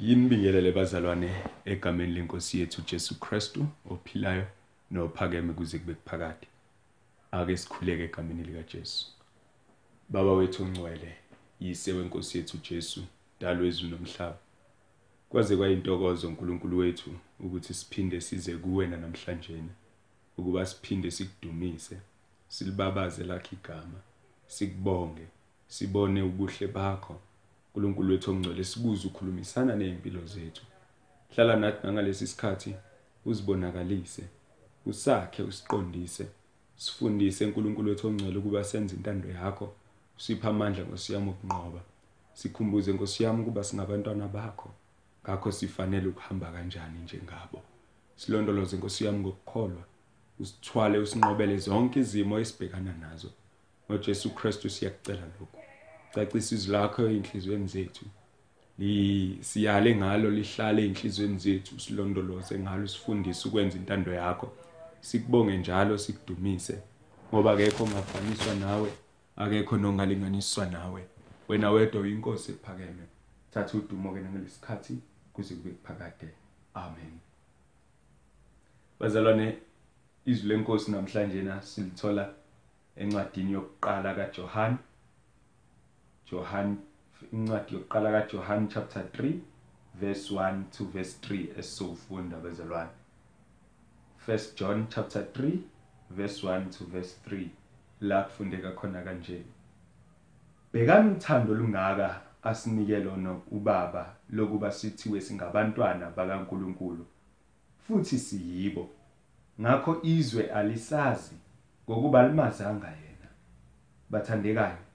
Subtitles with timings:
[0.00, 1.30] Yinibingelele bazalwane
[1.64, 4.46] egameni lenkosi yethu Jesu Kristu ophilayo
[4.90, 6.46] nophakeme kuze kube kuphakade.
[7.32, 9.06] Ake sikhuleke egameni lika Jesu.
[10.08, 11.16] Baba wethu ongcwele,
[11.60, 13.04] yise wenkosi yethu Jesu,
[13.40, 14.38] dalo wezulu nomhlaba.
[15.28, 17.10] Kwaze kwayintokozo uNkulunkulu wethu
[17.40, 19.62] ukuthi siphinde size kuwena namhlanje
[20.38, 21.96] ukuba siphinde sikudumise,
[22.48, 24.00] silibabaze lakho igama,
[24.46, 25.26] sikubonge,
[25.68, 27.20] sibone ubuhle bakho.
[27.76, 30.64] uNkulunkulu wethu ongcwele sibuze ukhulumisana nezimpilo zethu.
[31.34, 32.74] Hlala nathi ngalesi sikhathi
[33.26, 34.22] uzibonakalise
[34.86, 36.26] usakhe usiqondise
[36.76, 39.74] sifundise uNkulunkulu wethu ongcwele ukuba senze intando yakho.
[40.18, 41.80] Usipha amandla ngosiyami okunqoba
[42.34, 44.70] sikhumbuze ngosiyami ukuba singabantwana bakho.
[45.22, 47.62] Ngakho sifanele ukuhamba kanjani njengabo.
[48.16, 49.84] Silondoloze ngosiyami ngokukholwa.
[50.40, 53.30] Usithwale usinqobele zonke izimo esibhekana nazo.
[53.90, 55.65] ngoJesu Kristu siyakucela lokho
[56.14, 58.04] cacisa izwi lakho einhlizweni zethu.
[58.78, 64.52] Li siyale ngalo lihlale einhlizweni zethu silondoloze ngalo sifundise ukwenza intando yakho.
[65.00, 66.78] Sikubonge njalo sikudumise.
[67.28, 68.90] Ngoba akekho ongafaniswa nawe
[69.36, 71.06] akekho nongalinganiswa nawe.
[71.48, 73.04] Wena wedwa uyinkosi ephakeme.
[73.50, 74.98] Thatha udumo ke nangalesikhathi
[75.32, 76.28] kuze kube kuphakade.
[76.74, 77.18] Amen.
[79.00, 79.58] Bazalwane
[80.26, 82.34] izwi lenkosi namhlanje na silithola
[82.96, 84.76] encwadini yokuqala kaJohn
[86.30, 86.76] Johann
[87.32, 89.40] incwadi yokuqala kaJohn chapter 3
[90.00, 92.90] verse 1 to verse 3 esizofunda bezalwane.
[94.16, 95.58] First John chapter 3
[96.10, 97.48] verse 1 to verse 3
[98.00, 99.42] la kufundeka khona kanje.
[100.72, 107.06] Bekani uthando lungaka asinike lona ubaba lokuba sithiwe singabantwana bakaNkuluNkulu
[107.86, 108.90] futhi siyibo.
[109.60, 111.34] Ngakho izwe alisazi
[111.84, 113.28] ngokuba limazanga yena.
[114.10, 114.85] Bathandekayo.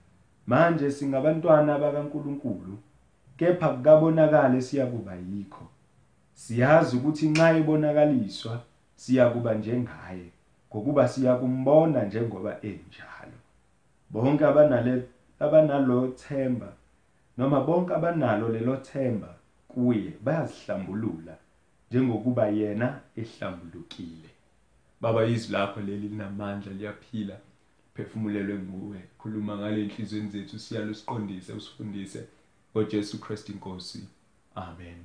[0.47, 2.77] Manje singabantwana bakaNkuluNkulu
[3.37, 5.65] kepha kukabonakala siyakuba yikho.
[6.33, 8.61] Siyazi ukuthi nxa ibonakaliswa
[8.95, 10.27] siyakuba njengaye
[10.69, 13.37] ngokuba siyakumbona njengoba enjalo.
[14.09, 16.69] Bonke abanalo themba
[17.37, 19.35] noma bonke abanalo lelo themba
[19.67, 21.35] kuye bayazihlambulula
[21.89, 24.29] njengokuba yena ehlambulukile.
[25.01, 27.35] Baba izwi lakho leli linamandla liyaphila.
[27.93, 32.27] Phefumulelwe nguwe khuluma ngale enhlizweni zethu siyalo siqondise usifundise
[32.71, 34.07] ngoJesu Kristu inkosi.
[34.55, 34.99] Amen.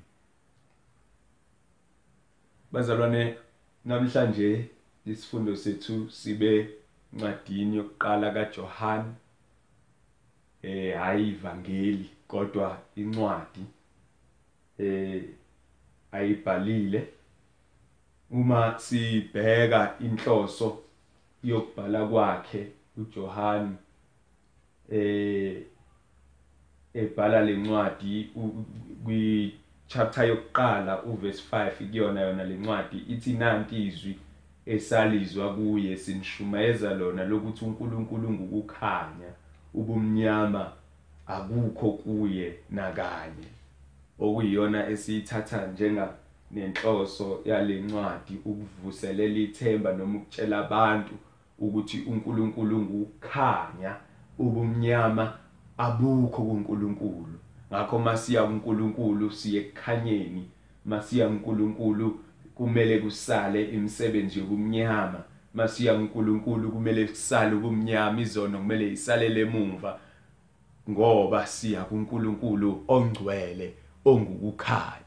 [2.72, 3.36] Bazalwane
[3.84, 4.70] namhlanje
[5.06, 6.70] isifundo sethu sibe
[7.12, 9.04] ncwadini yokuqala kaJohn
[10.62, 13.64] eh hayi ivangeli kodwa incwadi
[14.78, 15.22] eh
[16.12, 17.08] ayibhalile.
[18.30, 20.82] Uma sibheka inhloso
[21.44, 23.76] yokubhala kwakhe uJohn
[24.90, 25.62] eh
[26.94, 28.30] ebhala lencwadi
[29.04, 29.54] kwi
[29.86, 34.18] chapter yokuqala uverse 5 kuyona yona lencwadi ithi nanti izwi
[34.66, 39.30] esalizwa kuye sinishumayeza lona lokuthi uNkulunkulu ngukukhanya
[39.74, 40.72] ubumnyama
[41.26, 43.48] akukho kuye nakanye.
[44.18, 46.14] Okuyiyona esiyithatha njenga
[46.50, 51.14] nenhloso yalencwadi ukuvuselela ithemba noma ukutshela abantu
[51.58, 53.96] ukuthi uNkulunkulu ngukukhanya
[54.38, 55.38] ubumnyama
[55.78, 57.38] abukho kuNkulunkulu.
[57.70, 60.50] Ngakho masiya kuNkulunkulu siye ekukhanyeni
[60.84, 62.20] masiya kuNkulunkulu
[62.54, 65.22] kumele kusale imisebenzi yobumnyama.
[65.54, 69.98] Masiya kuNkulunkulu kumele kusale ubumnyama izono kumele isalele emuva.
[70.90, 73.74] Ngoba siya kuNkulunkulu ongcwele
[74.04, 75.06] ongukukhanya.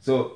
[0.00, 0.30] So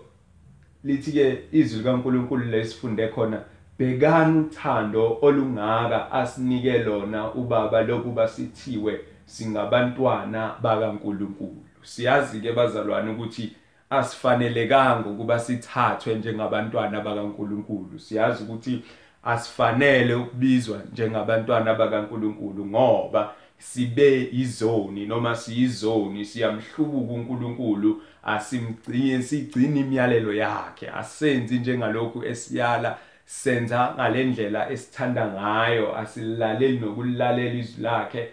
[0.84, 3.44] lithi ke izwi likaNkulunkulu lesifunde khona
[3.78, 11.64] bhekani uthando olungaka asinike lona ubaba lokuba sithiwe singabantwana bakaNkuluNkulu.
[11.82, 13.52] Siyazi ke bazalwane ukuthi
[13.90, 17.98] asifanelekanga ukuba sithathwe njengabantwana bakaNkuluNkulu.
[17.98, 18.82] Siyazi ukuthi
[19.24, 30.90] asifanele ukubizwa njengabantwana bakaNkuluNkulu ngoba sibe izoni noma siyizoni siyamhlubuka uNkulunkulu asimgcini sigcina imiyalelo yakhe
[30.90, 32.98] asenzi njengalokhu esiyala
[33.28, 38.28] senza ngalendlela esithanda ngayo asilaleli nokulalela izwi lakhe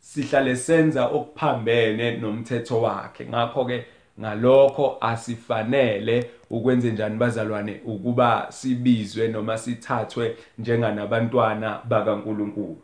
[0.00, 3.26] sihlale senza okuphambene nomthetho wakhe.
[3.26, 3.84] Ngakho ke
[4.20, 12.78] ngalokho asifanele ukwenze njani bazalwane ukuba sibizwe noma sithathwe njenganabantwana bakaNkuluNkulu.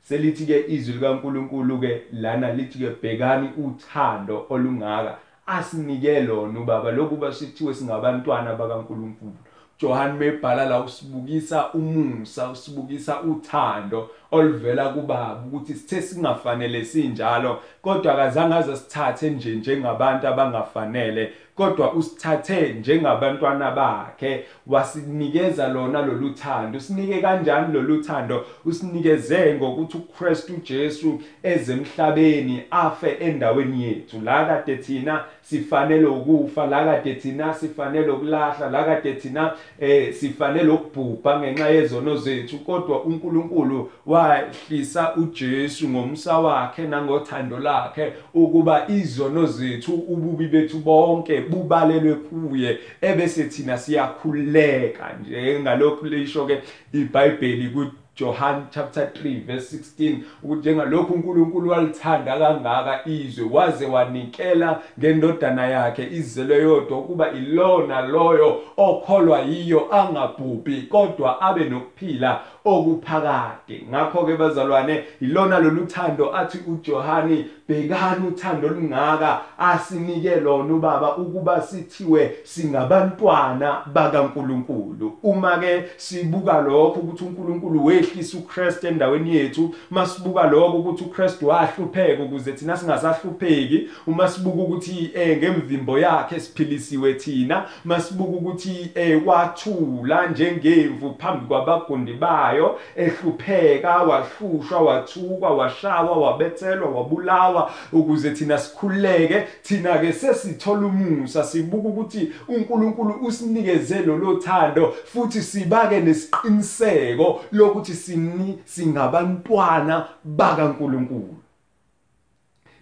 [0.00, 6.90] Selithi ke izwi likaNkuluNkulu ke lana lithi ke bhekani uthando olungaka asinike lona ubaba.
[6.90, 9.51] Lokuba sithiwe singabantwana bakaNkuluNkulu.
[9.82, 14.10] Johann mebhala la usibukisa umusa usibukisa uthando.
[14.32, 22.72] Oluvela kubaba ukuthi sithe singafanele sinjalo kodwa akazange aze sithathe nje njengabantu abangafanele kodwa usithathe
[22.72, 24.44] njengabantwana bakhe.
[24.66, 28.44] Wasinikeza lona lolu thando usinike kanjani lolu thando?
[28.64, 34.20] Usinikeze ngokuthi uKristu Jesu ezemhlabeni afe endaweni yethu.
[34.24, 40.70] La kade thina sifanele ukufa la kade thina sifanele ukulahla la kade thina eh sifanele
[40.70, 43.90] ukubhubha ngenxa yezono zethu kodwa uNkulunkulu
[44.22, 53.44] wahlisa uJesu ngomsa wakhe nangothando lakhe ukuba izono zethu ububi bethu bonke bubalelwe kuye ebese
[53.44, 57.68] thina siyakhuleka njengalokhu lisho ke iBhayibheli
[58.14, 66.08] John chapter 3 verse 16 ukuthi njengalokhu uNkulunkulu walithanda kangaka izwe waze wanikela ngendodana yakhe
[66.12, 73.86] izelo yodwa ukuba ilona loyo okholwa yiyo angabhubhi kodwa abe nokuphila okuphakade.
[73.90, 81.62] Ngakho ke bazalwane ilona lolu thando athi uJohani bhekani uthando olungaka asinike lona ubaba ukuba
[81.62, 85.18] sithiwe singabantwana bakaNkuluNkulu.
[85.22, 92.22] Uma ke sibuka lokho ukuthi uNkulunkulu wehlisa uKristu endaweni yethu masibuka lokho ukuthi uKristu wahlupheka
[92.22, 97.64] ukuze thina singasahlupheki uma sibuka ukuthi eh ngemvimbo yakhe siphilisiwe thina.
[97.84, 108.30] Masibuka ukuthi eh wathula njengemvu phambi kwabagundi bayo ehlupheka wahlushwa wathukwa washawa wabethelwa wabulawa ukuze
[108.30, 117.40] thina sikhuleke thina ke sesithola umusa sibuka ukuthi uNkulunkulu usinikeze lo thando futhi sibake nesiqiniseko
[117.52, 121.36] lokuthi sini singabantwana bakaNkulunkulu.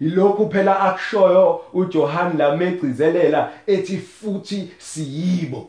[0.01, 5.69] Ilokhu phela akushoyo uJohn lamegcizelela ethi futhi siyibo.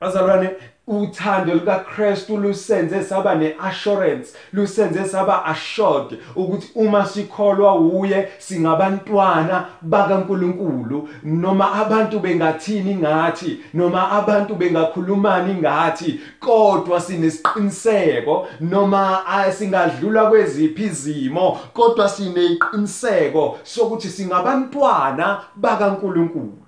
[0.00, 0.50] Bazalwane
[0.86, 11.08] uthando lukaKristu lusenze saba neassurance lusenze saba assured ukuthi uma sikholwa uye singabantwana bakaNkuluNkulu.
[11.22, 22.08] Noma abantu bengathini ngathi noma abantu bengakhulumani ngathi kodwa sinesiqiniseko noma singadlula kweziphi izimo kodwa
[22.08, 26.67] sineqiniseko sokuthi singabantwana bakaNkuluNkulu.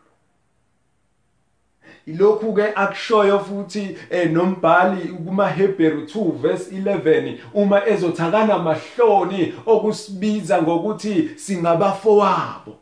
[2.06, 10.62] Ilokhu ke akushoyo futhi eh, nombhali kuma Hebrew 2 verse 11 uma ezothakana mahloni okusibiza
[10.62, 12.76] ngokuthi singabafowabo.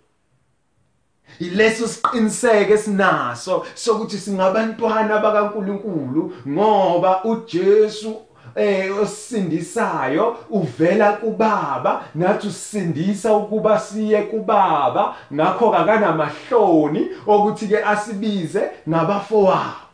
[1.40, 8.16] Ileso siqiniseke esinaso sokuthi singabantwana bakaNkuluNkulu ngoba uJesu
[8.54, 15.14] eh osindisayo uvela kubaba nathi usindisa ukuba siye kubaba.
[15.34, 19.88] Ngakho kakanamahloni ukuthi ke asibize ngabafowabo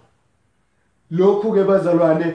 [1.10, 2.34] lokhu ke bazalwane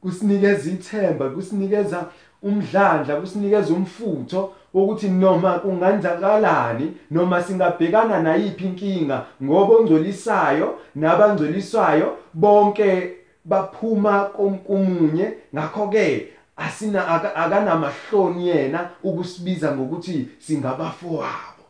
[0.00, 2.04] kusinikeza ithemba kusinikeza
[2.42, 13.12] umdlandla kusinikeza umfutho ukuthi noma kunganzakalani noma singabhekana nayiphi inkinga ngoba ongcolisayo nabangcoliswayo bonke
[13.48, 14.24] baphuma
[14.66, 15.32] komunye.
[15.54, 21.64] Ngakho ke asina akanamahloni yena ukusibiza ngokuthi singabafowabo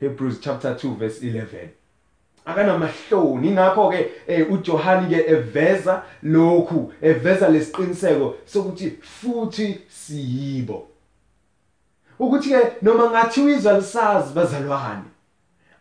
[0.00, 1.68] Hebrews chapter 2 verse 11
[2.44, 3.50] akanamahloni.
[3.50, 10.86] Ngakho ke eh, uJohani ke eveza lokhu eveza lesiqiniseko sokuthi futhi siyibo.
[12.18, 15.17] Ukuthi ke noma ngathiwa izwa lisazi bazalwane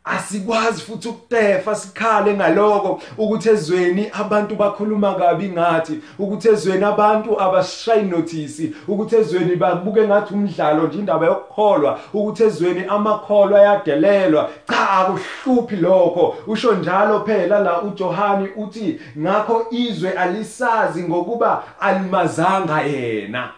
[0.09, 8.03] asikwazi futhi ukutefa sikhale ngaloko ukuthi ezweni abantu bakhuluma kabi ngathi ukuthi ezweni abantu abashayi
[8.03, 15.75] notice ukuthi ezweni babuke ngathi umdlalo nje indaba yokukholwa ukuthi ezweni amakholwa yadelelwa cha akuhluphi
[15.75, 16.35] lokho.
[16.47, 23.49] Usho njalo phela la uJohani uthi ngakho izwe alisazi ngokuba alimazanga yena.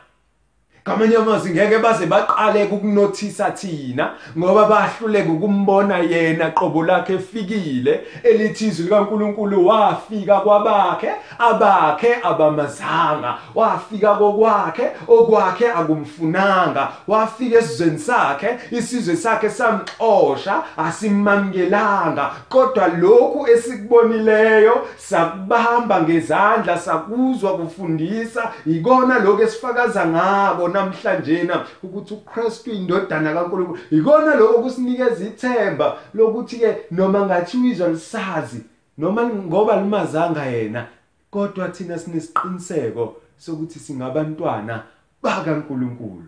[0.89, 8.67] Ngamanye amazwi ngeke baze baqale ukunothisa thina ngoba bahluleke ukumbona yena qobo lakhe efikile elithi
[8.67, 13.35] izwi likaNkuluNkulu wafika kwabakhe abakhe abamazanga.
[13.55, 16.87] Wafika kokwakhe okwakhe akumfunanga.
[17.07, 29.19] Wafika esizweni sakhe isizwe sakhe samxosha asimamkelanga kodwa lokhu esikubonileyo sakubamba ngezandla sakuzwa kufundisa ikona
[29.19, 33.79] lokho esifakaza ngako namhlanje na ukuthi uKristu indodana kaNkulunkulu.
[33.91, 38.63] Ikona lokho kusinikeza ithemba lokuthi ke noma ngathi uyizwa lisazi
[38.97, 40.87] noma ngoba limazanga yena
[41.31, 44.83] kodwa thina sinesiqiniseko sokuthi singabantwana
[45.21, 46.27] bakaNkulunkulu.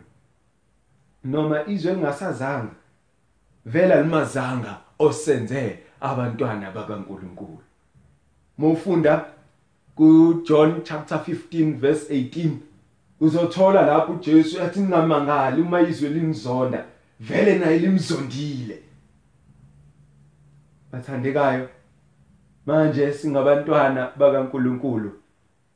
[1.24, 2.72] Noma izwe lingasazanga
[3.66, 7.62] vela limazanga osenze abantwana bakaNkulunkulu.
[8.58, 9.26] Mufunda
[9.96, 12.71] ku John chapter 15 verse 18
[13.22, 16.84] uzothola lapho uJesu yathi ningamangali uma izwe linizonda
[17.20, 18.80] vele naye limzondile.
[20.92, 21.70] Bathandekayo
[22.66, 25.12] manje singabantwana bakaNkuluNkulu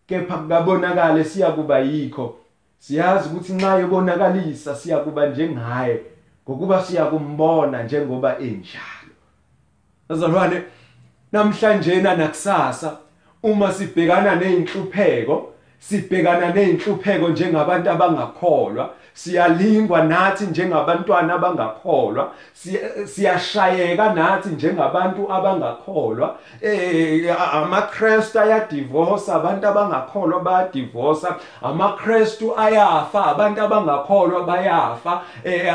[0.07, 2.37] kepha kukabonakala siyakuba yikho.
[2.77, 6.01] Siyazi ukuthi nxa yobonakalisa siyakuba njengaye
[6.43, 9.15] ngokuba siyakumbona njengoba enjalo.
[10.09, 10.61] Bazalwane
[11.31, 12.97] namhlanje nakusasa
[13.43, 22.31] uma sibhekana nezinhlupheko sibhekana nezinhlupheko njengabantu abangakholwa siyalingwa nathi njengabantwana abangakholwa
[23.05, 26.35] siyashayeka nathi njengabantu abangakholwa.
[26.61, 31.27] Eh amaKristu ayadivorce abantu abangakholwa bayadivorce
[31.61, 35.21] amaKristu ayafa abantu abangakholwa bayafa.
[35.43, 35.73] Eh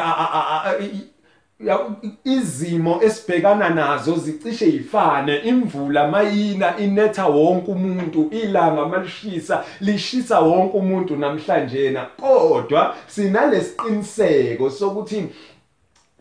[2.25, 5.37] izimo esibhekana nazo zicishe yifane.
[5.37, 12.05] Imvula mayina inetha wonke umuntu ilanga malishisa lishisa wonke umuntu namhlanje na.
[12.05, 15.25] Kodwa sinalesiqiniseko sokuthi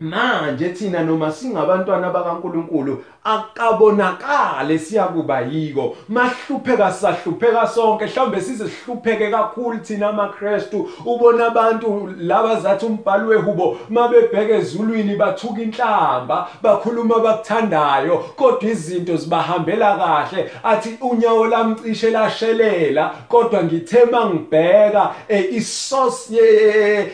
[0.00, 5.96] manje thina noma singabantwana bakaNkuluNkulu akabonakale siyakuba yiko.
[6.08, 10.88] Mahlupheka sahlupheka sonke mhlawumbe size sihlupheke kakhulu thina amaKristu.
[11.06, 19.96] Ubona abantu laba zathi umbhalo wehubo mabebheke ezulwini bathuka inhlamba bakhuluma abakuthandayo kodwa izinto zibahambela
[19.96, 20.50] kahle.
[20.64, 26.34] Athi unyawo lami cishe lashelela kodwa ngithema ngibheka eh, isource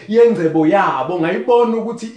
[0.09, 1.21] yengcebo yabo.
[1.21, 2.13] Ngayibona ukuthi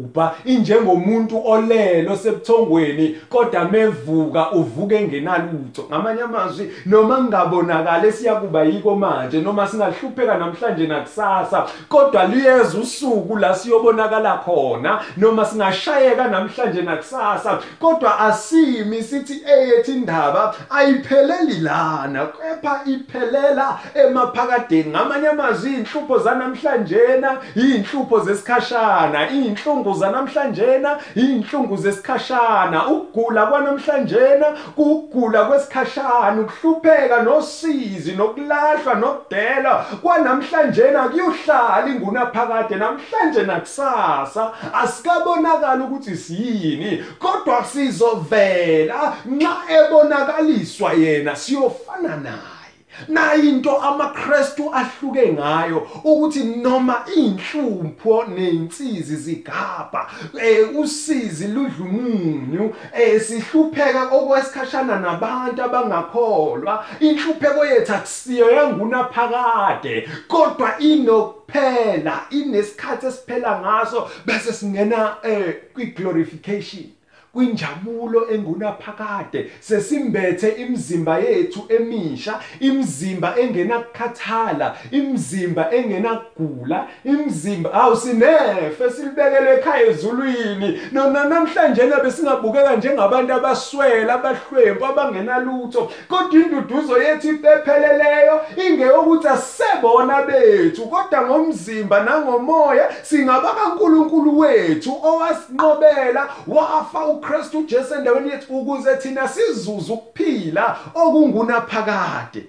[0.00, 9.40] iyabhubha injengomuntu olelo sebuthongweni kodwa mevuka uvuke engenalutho ngamanye amazwi noma ngabonakala siyakuba yiko manje
[9.40, 18.18] noma singahlupheka namhlanje nakusasa kodwa liyeza usuku la siyobonakala khona noma singashayeka namhlanje nakusasa kodwa
[18.20, 24.90] asimi sithi eyethi indaba ayipheleli lana kepha iphelela emaphakadeni.
[24.90, 32.88] Ngamanye amazwi inhlupho zanamhlanjena inhlupho zesikhashana inhlungu zanamhlanjena inhlungu zesikhashana.
[32.88, 46.16] Ukugula kwanamhlanjena kugula kwesikhashana ukuhlupheka nosizi nokulahlwa nokudela kwanamhlanjena kuyohlala ingunaphakade namhlanje nakusasa asikabonakala ukuthi
[46.16, 49.12] siyini kodwa sizovela.
[49.26, 52.59] Nxa ebonakaliswa yena siyofana naye.
[53.08, 60.10] Nayinto amaKristu ahluke ngayo ukuthi noma inhlupho nensizi zigaba
[60.42, 66.84] eh usizi ludlumunyu eh sihlupheka okwesikhashana nabantu abangakholwa.
[67.00, 70.08] Inhlupheko yethu akusiyo yangunaphakade.
[70.28, 76.99] Kodwa inokuphela inesikhathi esiphela ngaso bese singena eh kwi glorification
[77.32, 89.86] kwinjabulo engunaphakade sesimbethe imizimba yethu emisha imizimba engenakukhathala imizimba engenakugula imizimba awu sinefe silibekele ekhaya
[89.86, 90.80] ezulwini.
[90.92, 95.92] Nona namhlanje nabe singabukeka njengabantu abaswela abahlwempu abangenalutho.
[96.08, 107.19] Kodwa induduzo yethu ipepheleleyo ingeyokuthi asisebona bethu kodwa ngomzimba nangomoya singaba kaNkuluNkulu wethu owasinqobela wafa
[107.20, 112.46] uKristu uJesu endaweni yethu ukuze thina sizuze ukuphila okungunaphakade.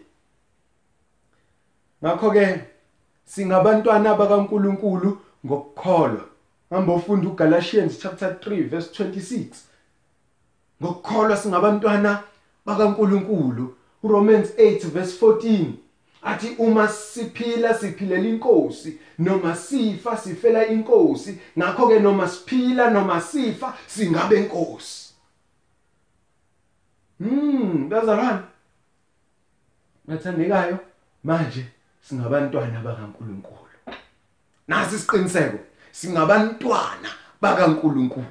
[2.03, 2.61] Ngakho ke
[3.25, 6.25] singabantwana bakaNkuluNkulu ngokukholwa.
[6.69, 9.45] Hamba ufunda uGalatians chapter 3 verse 26
[10.81, 12.23] ngokukholwa singabantwana
[12.65, 13.75] bakaNkuluNkulu.
[14.03, 15.65] uRomans 8 verse 14
[16.23, 23.73] athi uma siphila siphilela inkosi noma sifa sifela inkosi ngakho ke noma siphila noma sifa
[23.87, 25.13] singabe inkosi.
[27.19, 28.39] Hmm bazalwane
[30.07, 30.77] bathandekayo
[31.23, 31.65] manje
[32.01, 33.71] singabantwana bakaNkuluNkulu.
[34.67, 35.59] Nasi isiqiniseko
[35.91, 37.09] singabantwana
[37.41, 38.25] bakaNkuluNkulu.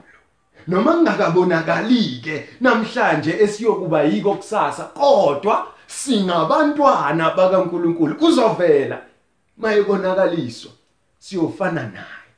[0.66, 9.02] Noma ngingakabonakali ke namhlanje esiyokuba yiko kusasa kodwa singabantwana bakaNkuluNkulu kuzovela.
[9.56, 10.72] Mayibonakaliswa
[11.18, 12.30] siyofana naye.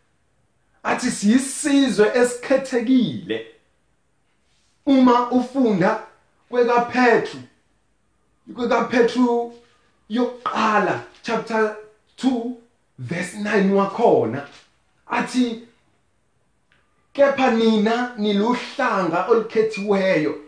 [0.83, 3.47] Athi siyisizwe esikhethekile.
[4.87, 6.03] Uma ufunda
[6.49, 7.41] kwekaPetru
[8.55, 9.55] kwekaPetru
[10.09, 11.77] yokuqala chapter
[12.19, 12.51] 2
[12.99, 14.47] verse 9 wakhona
[15.07, 15.69] athi
[17.13, 20.41] kepha nina niluhlanga olukhethiweyo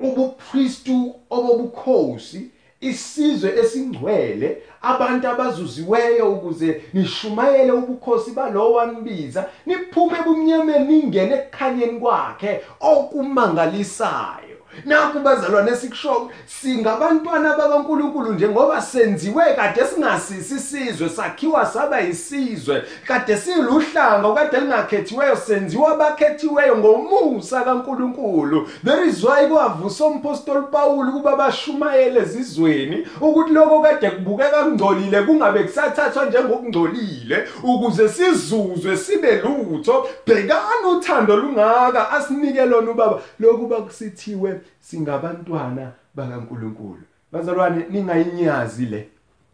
[0.00, 12.00] ubupristu obobukhosi isizwe esingcwele abantu abazuziweyo ukuze nishumayele ubukhosi balowo wanibiza niphume ebumnyameni ningene ekukhanyeni
[12.00, 14.53] kwakhe okumangalisayo.
[14.84, 24.32] Naku bazalwane esikusho singabantwana bakaNkuluNkulu njengoba senziwe kade singasisi isizwe sakhiwa saba isizwe kade siluhlanga
[24.34, 28.68] kade lingakhethiweyo senziwa abakhethiweyo ngomusa kaNkuluNkulu.
[28.84, 35.62] There is why kwavusa umpostoli Paul kuba bashumayele ezizweni ukuthi lokho kade kubukeka kungcolile kungabe
[35.62, 40.08] kusathathwa njengokungcolile ukuze sizuzwe sibe lutho.
[40.26, 43.20] Bhekana uthando lungaka asinike lona ubaba.
[43.40, 47.02] Lokuba kusithiwe singabantwana bakaNkuluNkulu.
[47.32, 49.08] Bazalwane ningayinyazi le.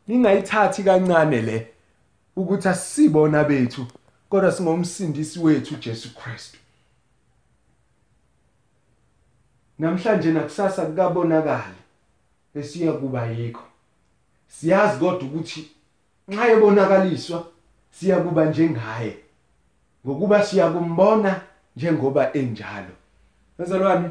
[0.08, 1.72] Ningayithathi kancane le
[2.36, 3.86] ukuthi asibona bethu
[4.28, 6.58] kodwa singomsindisi wethu Jesu Kristu
[9.78, 11.80] namhlanje nakusasa kukabonakala
[12.54, 13.62] esiya kuba yikho.
[14.48, 15.70] Siyazi kodwa ukuthi
[16.28, 17.46] nxa ebonakaliswa
[17.90, 19.18] siya kuba njengaye
[20.06, 21.40] ngokuba siya kumbona
[21.76, 22.94] njengoba enjalo.
[23.58, 24.10] Bazalwane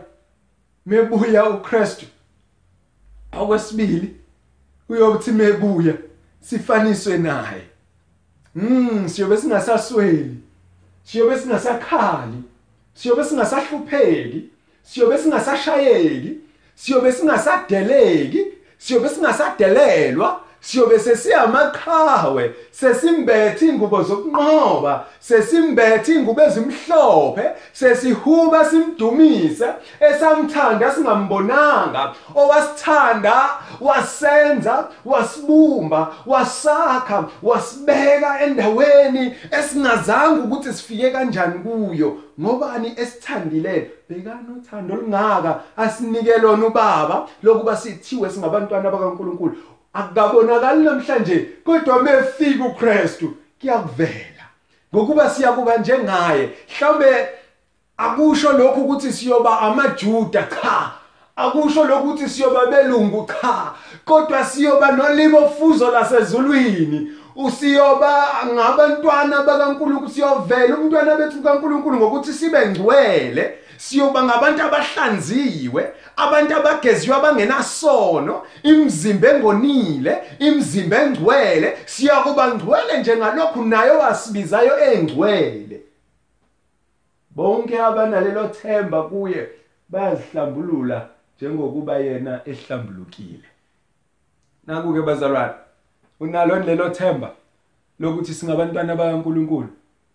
[0.85, 2.05] mebuya uKristu.
[3.31, 4.15] Okwesibili
[4.89, 5.93] uyokuthi mebuya
[6.41, 7.61] sifaniswe naye.
[8.55, 10.37] Mm siyobe singasasweli
[11.03, 12.43] siyobe singasakhali
[12.93, 14.43] siyobe singasahlupheki
[14.83, 16.37] siyobe singasashayeki
[16.75, 18.45] siyobe singasadeleki
[18.77, 29.67] siyobe singasadelelwa siyobe sesiyamaqhawe sesimbethe ingubo zokunqoba sesimbethe ingubo ezimhlophe sesihuba simdumise
[29.99, 33.49] esamthanda singambonanga owasithanda
[33.81, 42.17] wasenza wasibumba wasakha wasibeka endaweni esingazange ukuthi sifike kanjani kuyo.
[42.41, 43.91] Ngobani esithandile?
[44.09, 49.55] Bekana uthando olungaka asinike lona ubaba lokuba sithiwe singabantwana bakaNkuluNkulu.
[49.93, 54.45] Akukabonakali namhlanje kodwa mefika uKristu kuyakuvela.
[54.95, 57.27] Ngokuba siyakuba njengaye mhlambe
[57.97, 60.91] akusho lokhu ukuthi siyoba amaJuda cha.
[61.35, 63.71] Akusho lokhu ukuthi siyoba belungu cha.
[64.05, 67.11] Kodwa siyoba nolimo fuzo lasezulwini.
[67.35, 73.59] Usiyoba ngabantwana bakaNkulunkulu siyovela umntwana bethu kaNkulunkulu ngokuthi sibe ngcwele.
[73.79, 75.81] Siyoba ngabantu abahlanziwe
[76.15, 81.77] abantu abageziwe abangenasono imizimba engonile imizimba engcwele.
[81.85, 85.77] Siyakuba ngcwele njengalokhu naye wasibizayo engcwele.
[87.35, 89.41] Bonke abanalelo themba kuye
[89.89, 93.47] bayazihlambulula njengokuba yena ehlambulukile.
[94.67, 95.53] Naku-ke bazalwane
[96.19, 97.31] unalo lelo themba
[97.99, 99.69] lokuthi singabantwana bakaNkuluNkulu?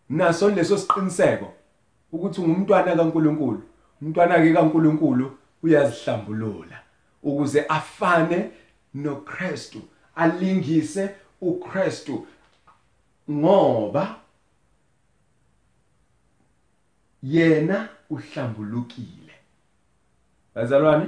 [0.09, 1.63] Naso leso siqiniseko?
[2.12, 3.62] Ukuthi ungumntwana kaNkuluNkulu
[4.03, 6.79] umntwana ke kaNkuluNkulu uyazihlambulula
[7.23, 8.51] ukuze afane
[8.95, 9.83] noKristu
[10.17, 12.27] alingise uKristu
[13.31, 14.17] ngoba
[17.23, 19.33] yena uhlambulukile.
[20.55, 21.07] Bazalwane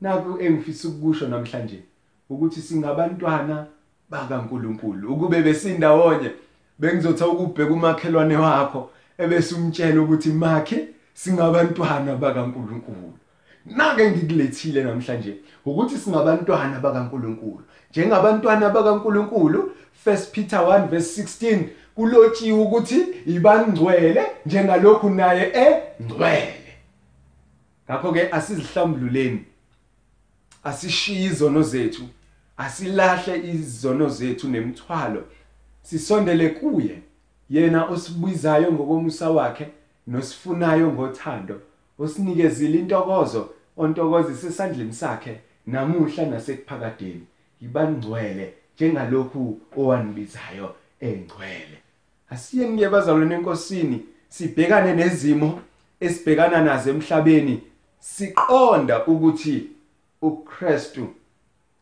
[0.00, 1.82] naku engifisa ukusho namhlanje
[2.30, 3.66] ukuthi singabantwana
[4.10, 5.14] bakaNkuluNkulu.
[5.14, 6.30] Ukube besindawonye
[6.78, 13.18] bengizotha ukubheka umakhelwane wakho ebese umtshela ukuthi makhe singabantwana bakaNkuluNkulu.
[13.66, 17.62] Nake ngikulethile namhlanje ukuthi singabantwana bakaNkuluNkulu.
[17.90, 19.72] Njengabantwana bakaNkuluNkulu
[20.06, 26.64] 1 Peter 1 verse 16 kulotshiwe ukuthi ibangcwele njengalokhu naye engcwele.
[27.88, 29.44] Ngakho ke asizihlambululeni
[30.64, 32.02] asishiye izono zethu
[32.56, 35.24] asilahle izono zethu nemithwalo
[35.82, 37.02] sisondele kuye.
[37.50, 39.66] Yena osibuzayo ngokomusa wakhe
[40.06, 41.60] nosifunayo ngothando
[41.98, 47.26] osinikezile intokozo ontokozisa esandleni sakhe namuhla nasekuphakadeni
[47.62, 51.78] ibangcwele njengalokhu owanibizayo engcwele.
[52.30, 55.60] Asiye ngiye bazalwane enkosini sibhekane nezimo
[56.00, 57.62] esibhekana nazo emhlabeni
[58.00, 59.70] siqonda ukuthi
[60.22, 61.08] uKristu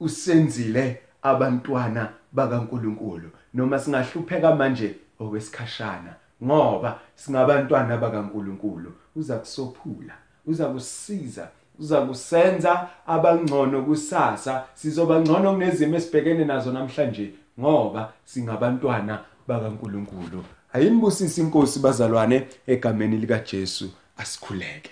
[0.01, 3.31] usenzile abantwana bakaNkuluNkulu.
[3.55, 6.13] Noma singahlupheka manje okwesikhashana
[6.45, 10.15] ngoba singabantwana bakaNkuluNkulu uza kusophula
[10.47, 20.45] uza kusiza uza kusenza abangcono kusasa sizoba ngcono kunezimo esibhekene nazo namhlanje ngoba singabantwana bakaNkuluNkulu.
[20.73, 24.91] Ayinibusisi inkosi bazalwane egameni lika Jesu asikhuleke.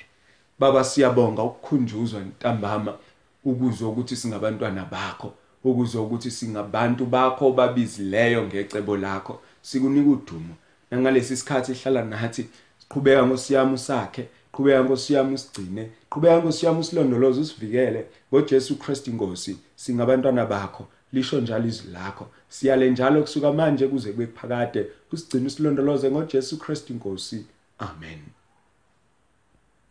[0.58, 2.94] Baba siyabonga ukukhunjuzwa ntambama
[3.44, 5.32] ukuzwa ukuthi singabantwana bakho
[5.64, 9.40] ukuzwa ukuthi singabantu bakho babizileyo ngecebo lakho.
[9.62, 10.54] Sikunika udumo.
[10.90, 18.06] Nangalesi sikhathi ehlala nathi siqhubeka ngosiyami sakhe qhubeka ngosiyami usigcine qhubeka ngosiyami usilondoloze usivikele.
[18.32, 22.26] ngoJesu Kristu inkosi singabantwana bakho lisho njalo izwi lakho.
[22.48, 27.46] Siyale njalo kusuka manje kuze kube phakade usigcine usilondoloze ngoJesu Kristu inkosi
[27.78, 28.39] amen.